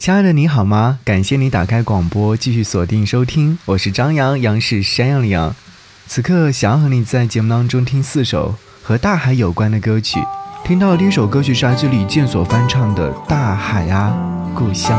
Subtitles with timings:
[0.00, 0.98] 亲爱的，你好吗？
[1.04, 5.54] 感谢你打开广播，继续锁定收听，我是张扬，杨是山羊的羊。
[6.06, 10.18] 此刻想要和你在节目当中听四首和大海有关的歌曲。
[10.64, 14.16] 听到第一首歌曲是来自李健所翻唱的《大海啊，
[14.54, 14.98] 故乡》。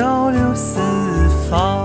[0.00, 0.80] 漂流四
[1.50, 1.79] 方，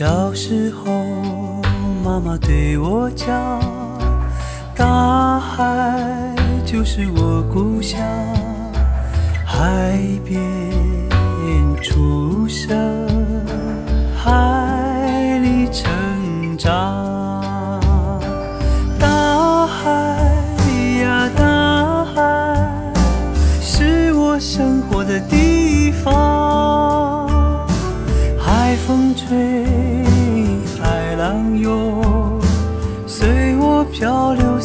[0.00, 0.90] 小时候，
[2.02, 3.60] 妈妈对我讲，
[4.74, 6.34] 大海
[6.64, 8.00] 就是我故乡，
[9.44, 10.40] 海边
[11.82, 12.99] 出生，
[33.06, 34.59] 随我漂流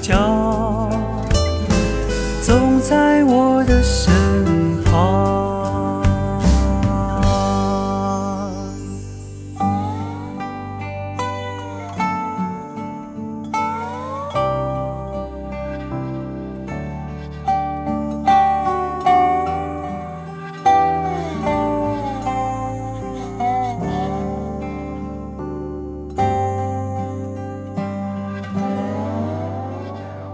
[0.00, 0.87] 家。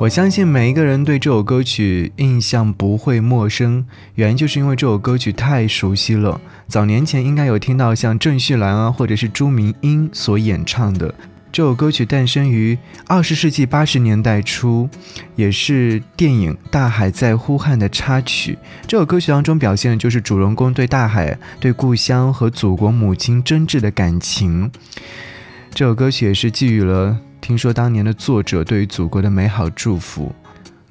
[0.00, 3.84] 我相信每一个人对这首歌曲印象不会陌生，
[4.14, 6.40] 原因就是因为这首歌曲太熟悉了。
[6.66, 11.14] 早年前应该有听到像郑绪岚啊，或者是朱明英所演唱的
[11.52, 12.78] 这首歌曲，诞生于
[13.08, 14.88] 二十世纪八十年代初，
[15.36, 18.56] 也是电影《大海在呼唤》的插曲。
[18.86, 24.70] 这首歌曲当中表现的就是主人公对大海、对故乡和祖国母亲真挚的感情。
[25.74, 27.18] 这首歌曲也是寄予了。
[27.40, 30.32] 听说当年的作者对于祖国的美好祝福，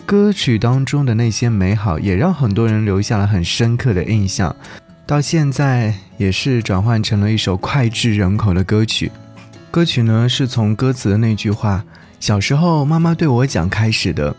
[0.05, 4.55] 歌曲当中的那些美好也让很多人留下了很深刻的印象，
[5.05, 9.11] 到现在也是转换成了一首脍炙人口的歌曲。
[9.71, 11.83] 歌曲呢是从歌词的那句话
[12.19, 14.35] “小时候妈妈对我讲”开始的。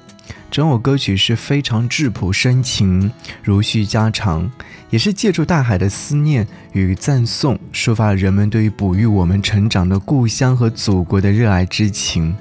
[0.51, 4.51] 整首歌曲是非常质朴深情，如叙家常，
[4.91, 12.35] 也是借助大海的思念与赞颂，抒发了人们对于哺育我们成长的故乡和祖国的热爱之情。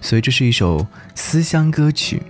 [0.00, 0.86] 所以这是一首
[1.16, 2.22] 思乡歌曲。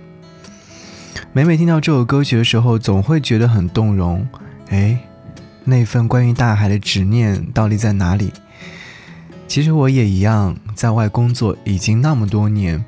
[1.31, 4.27] 每每听到这首歌曲的时候，总会觉得很动容。
[4.69, 4.97] 哎，
[5.63, 8.33] 那份关于大海的执念到底在哪里？
[9.47, 12.83] 其实我也一样，在外工作已经那么多年。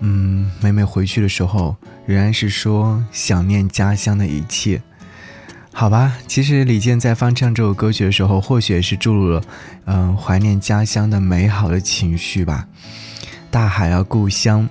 [0.00, 4.80] 嗯，每每回去的时候，仍然是说想念家乡的一切。
[5.72, 9.42] 好吧，其实李健在翻唱这首歌曲的时候，或许也是注入了
[9.84, 12.66] 嗯怀念家乡的美好的情绪吧。
[13.50, 14.68] 大海啊，故乡。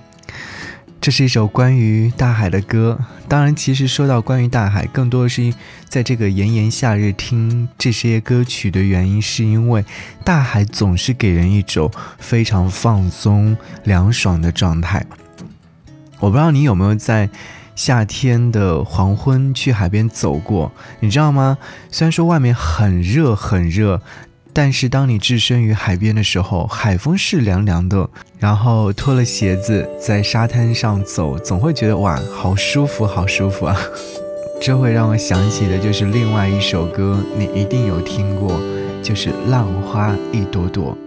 [1.08, 2.98] 这是一首关于大海的歌。
[3.28, 5.54] 当然，其实说到关于大海，更多的是
[5.88, 9.82] 在这个炎炎夏日听这些歌曲的原因，是因为
[10.22, 15.06] 大海总是给人一种非常放松、凉爽的状态。
[16.20, 17.30] 我不知道你有没有在
[17.74, 20.70] 夏天的黄昏去海边走过，
[21.00, 21.56] 你知道吗？
[21.90, 24.02] 虽然说外面很热很热。
[24.60, 28.10] 但是当你置身于海边的时候，海风是凉凉的，
[28.40, 33.76] 然后脱了鞋子在沙滩上走，总会觉得哇，好舒服，好舒服啊！
[34.60, 38.60] 这会让我想起的就是另外一首歌，你一定有听过，
[39.00, 40.98] 就是《浪花一朵朵》。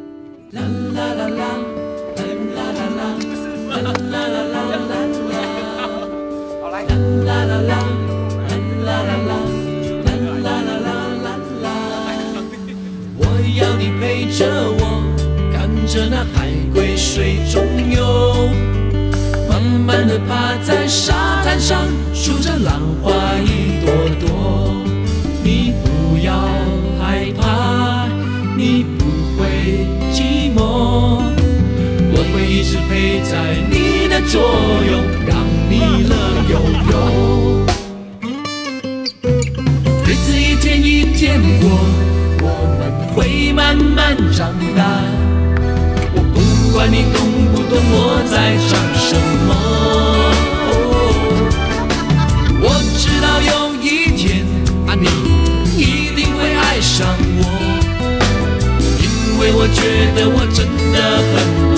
[20.19, 23.11] 趴在沙滩上，数着浪花
[23.43, 24.73] 一朵朵。
[25.43, 26.33] 你不要
[26.99, 28.07] 害怕，
[28.55, 29.05] 你不
[29.37, 30.59] 会寂寞，
[32.13, 33.31] 我会一直陪在
[33.69, 34.41] 你的左
[34.85, 34.91] 右，
[35.27, 35.31] 让
[35.69, 35.73] 你
[36.07, 36.13] 乐
[36.49, 36.53] 悠
[36.91, 36.93] 悠。
[40.05, 41.69] 日子一天一天过。
[42.43, 42.47] 我
[42.79, 42.81] 们
[43.13, 44.81] 会慢慢长大，
[46.81, 47.21] 管你懂
[47.53, 49.13] 不懂我在唱什
[49.45, 49.49] 么。
[52.59, 52.65] 我
[52.97, 53.85] 知道有一
[54.17, 54.43] 天
[54.87, 55.05] 啊，你
[55.77, 57.05] 一定会爱上
[57.37, 57.41] 我，
[58.97, 59.05] 因
[59.37, 60.97] 为我觉得我真的
[61.29, 61.70] 很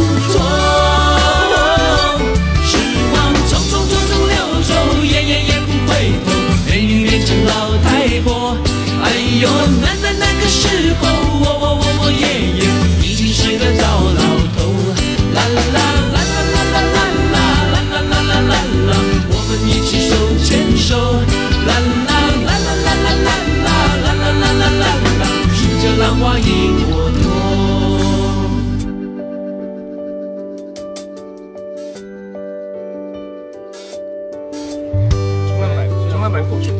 [36.33, 36.71] 买过去，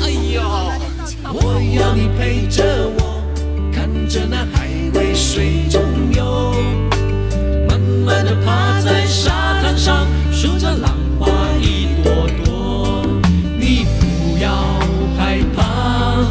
[0.00, 0.40] 哎呀，
[1.32, 2.62] 我要你陪着
[2.98, 3.20] 我，
[3.72, 5.82] 看着那海龟水中
[6.14, 6.54] 游，
[7.68, 11.26] 慢慢的趴在沙滩上，数着浪花
[11.60, 12.12] 一朵
[12.44, 13.04] 朵，
[13.58, 14.54] 你不要
[15.18, 16.24] 害怕，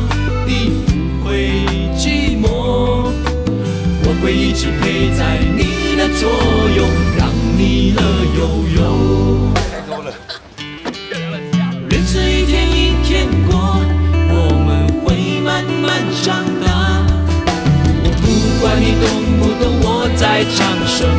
[0.48, 1.66] 你不会
[1.98, 3.12] 寂寞，
[4.06, 6.30] 我会一直陪在你的左
[6.78, 6.99] 右。
[20.46, 21.19] 这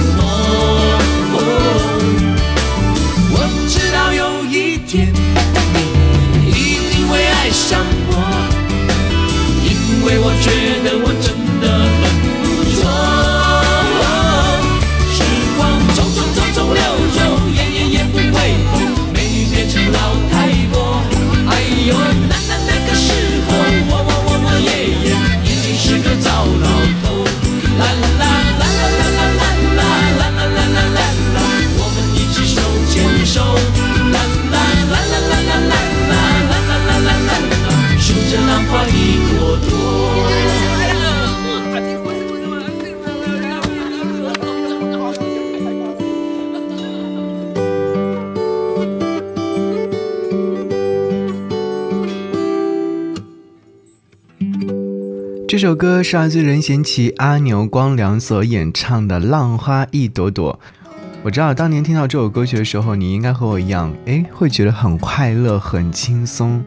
[55.61, 60.59] 这首歌是来自任贤齐、阿牛、光良所演唱的《浪花一朵朵》。
[61.23, 66.64] 我知道当年听到这首歌曲的时候，你应该和我一样，诶，会觉得很快乐、很轻松。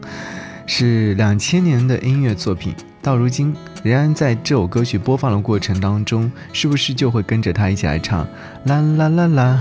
[0.66, 2.72] 是两千年的音乐作品，
[3.02, 8.24] 到如今仍然在这首歌曲播放的过程当中，是不是就会跟着他一起来唱？
[8.66, 9.60] 啦啦啦啦！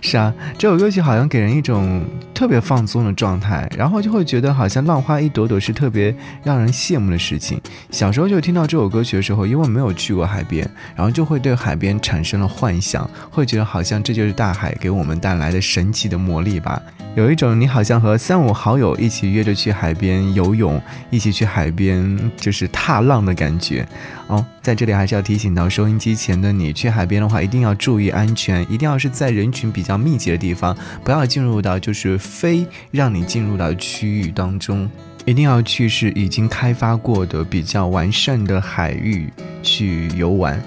[0.00, 2.02] 是啊，这首歌曲好像给人一种
[2.32, 7.60] 特别放松的状态，然后就会觉得好像浪花一朵朵是特别让人羡慕的事情。
[7.90, 16.80] 小时候就听到这首歌曲的时候，因为没有去过海边，然后就会对海边产生了幻想，会觉得好像这就是大海给我们带来的神奇的魔力吧。
[17.16, 23.86] 有一种你好像和三五好友一起约着去海边游泳，一起去海边就是踏浪的感觉。
[24.28, 34.86] 哦，在这里还是要提醒到收音机前的你，去海边的话一定要注意安全，一定要是在人群比较比较密集的地方，不要进入到就是非让你进入到区域当中。
[35.24, 40.62] 一定要去是已经开发过的比较完善的海域去游玩。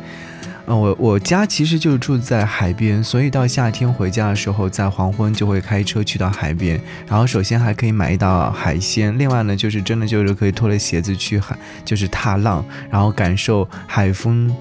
[0.66, 6.82] 呃，我我家其实就住在海边，所以到夏天回家的时候，在黄昏就会开车去到海边。
[7.08, 14.52] 然后首先还可以买一道海鲜，另外呢就是真的就是可以脱了鞋子去海，就是踏浪，然后感受海风。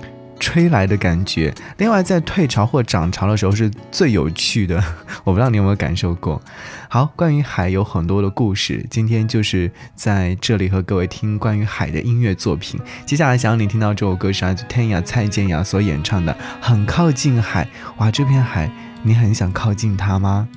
[0.41, 4.83] 吹来的感觉，另外在退潮或涨潮的时候是最有趣的，
[5.23, 6.41] 我不知道你有没有感受过。
[6.89, 12.81] 好，关于海有很多的故事，今天就是在这里和各位听关于海的音乐作品。
[13.07, 17.65] 接下来想让你听到这首歌是来自 Tanya 蔡健雅所演唱的《很靠近海》。
[17.99, 18.69] 哇，这片海，
[19.03, 20.49] 你很想靠近它吗？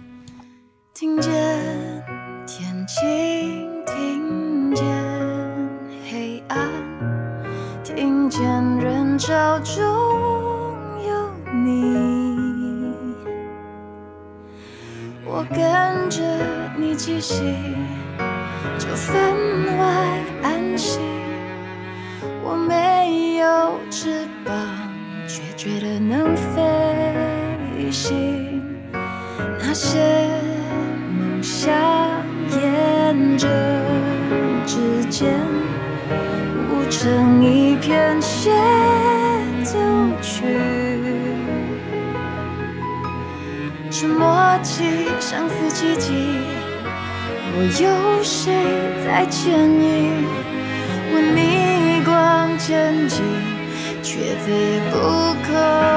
[0.95, 1.42] 听见
[9.25, 9.81] 少中
[11.07, 11.13] 有
[11.53, 12.93] 你，
[15.25, 16.21] 我跟着
[16.77, 17.41] 你气息，
[18.77, 19.15] 就分
[19.77, 21.01] 外安心。
[22.43, 24.53] 我没有翅膀，
[25.25, 28.61] 却觉得能飞行。
[29.57, 29.99] 那些
[31.17, 31.71] 梦想
[32.51, 33.47] 沿着
[34.65, 35.33] 指尖，
[36.69, 38.21] 舞成一片
[44.63, 46.13] 起相思寂寂，
[47.55, 48.53] 我有谁
[49.03, 50.25] 在牵引？
[51.11, 53.21] 我逆光前进，
[54.01, 54.95] 却非不
[55.45, 55.92] 可。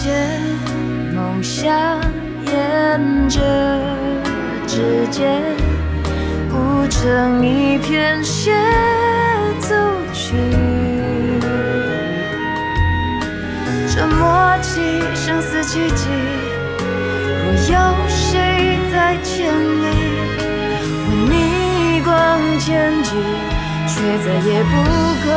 [0.00, 0.14] 些
[1.12, 1.66] 梦想
[2.46, 3.40] 沿着
[4.64, 5.42] 指尖，
[6.48, 8.52] 谱成一片协
[9.58, 9.74] 奏
[10.12, 10.36] 曲。
[13.92, 16.06] 这默契像似奇迹，
[17.42, 17.76] 若有
[18.06, 19.86] 谁在牵引，
[21.08, 22.08] 我逆光
[22.60, 23.10] 前进，
[23.88, 23.90] 却
[24.24, 24.70] 再也不
[25.26, 25.28] 够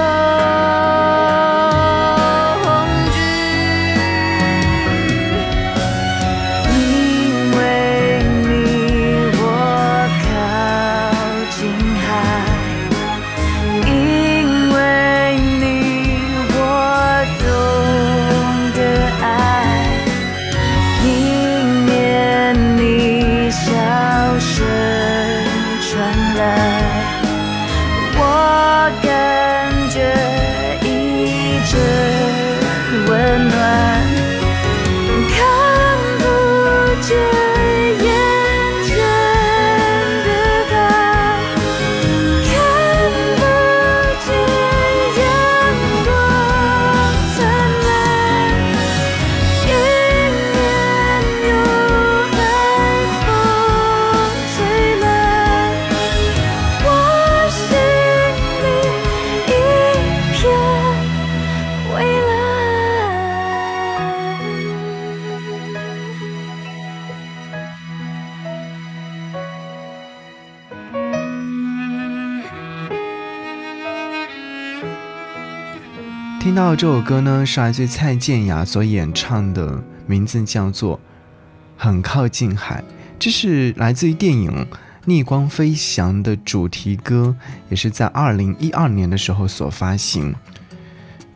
[76.75, 80.97] 这首歌呢，是来自蔡健雅所演唱的，名字叫做
[81.75, 82.81] 《很靠近海》，
[83.19, 84.49] 这是来自于电影
[85.05, 87.35] 《逆光飞翔》的主题歌，
[87.69, 90.33] 也是在二零一二年的时候所发行。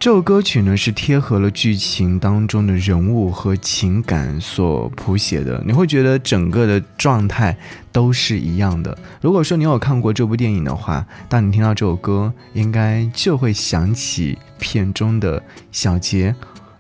[0.06, 7.58] 这首歌曲呢是贴合了剧情当中的人物和情感所谱写的，你会觉得整个的状态
[7.92, 8.96] 都是一样的。
[9.20, 16.36] 如果说你有看过这部电影的话，当你听到这首歌，应该就会想起片中的小杰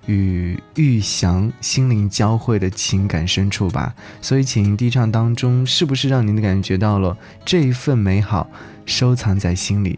[0.05, 3.95] 与玉祥心灵交汇的情感深处吧。
[4.21, 8.47] 所以，请低唱当中是不是让您感觉到了这一份美好，
[8.85, 9.97] 收藏在心里？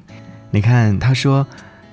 [0.52, 1.46] 你看，他说。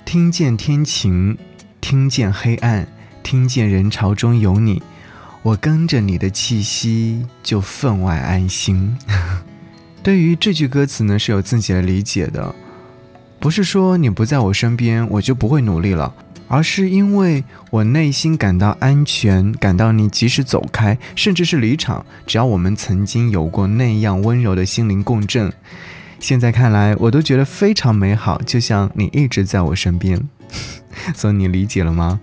[0.04, 1.36] 听见天晴，
[1.80, 2.86] 听见黑暗，
[3.22, 4.82] 听见人潮中有你，
[5.42, 8.96] 我跟着你的气息就分外安心。
[10.02, 12.54] 对于这句歌词呢，是有自己的理解的，
[13.40, 16.14] 不是说你不在我身边，我就不会努力了，
[16.46, 25.52] 而是因为我内心感到安全，感到你即使走开，甚至是离场，只要我们曾经有过那样温柔的心灵共振。
[26.24, 30.18] 现在看来，我都觉得非常美好，就像你一直在我身边，
[31.14, 32.18] 所以你理解了吗？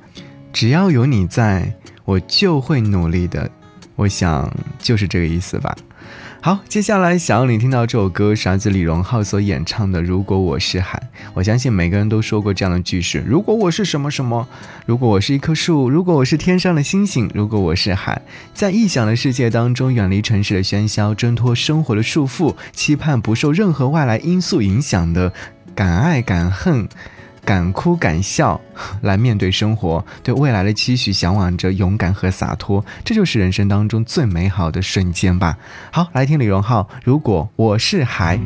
[0.51, 3.51] 只要有你在，我就会努力的。
[3.95, 5.75] 我想就是这个意思吧。
[6.43, 11.00] 好，接下来想要你听到这首歌是来自李荣浩所演唱的《如果我是海》。
[11.36, 14.48] 我相信每个人都说过这样的句式：如果我是什么什么，
[14.88, 18.19] 如果我是一棵树，如果我是天上的星星，如果我是海，
[18.55, 25.31] 在异想的世界当中，远离城市的喧嚣，挣脱生活的束缚，期盼不受任何外来因素影响的
[25.75, 26.89] 敢爱敢恨。
[27.43, 28.60] 敢哭敢笑
[29.01, 35.57] 来面对生活，对未来的期许，向往着勇敢和洒脱，这就是人生当中最美好的瞬间吧。
[35.91, 38.39] 好，来听李荣浩，如果我是海。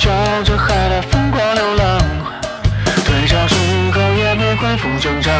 [0.00, 0.08] 朝
[0.42, 2.00] 着海在疯狂流浪，
[3.04, 3.54] 退潮之
[3.92, 5.30] 后也没恢复正常。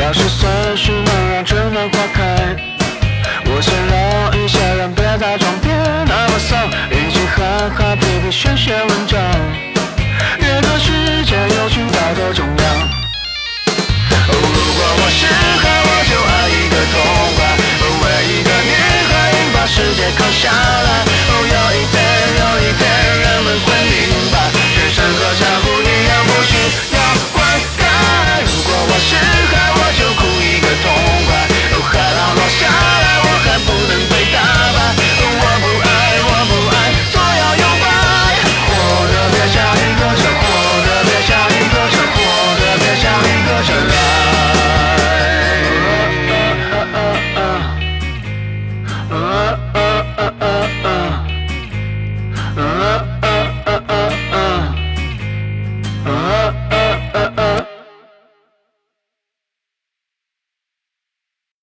[0.00, 2.54] 要是随时能让春暖花开，
[3.46, 5.72] 我想让一些人别再装，别
[6.06, 9.11] 那么丧，一起哈哈，比比，学学文章。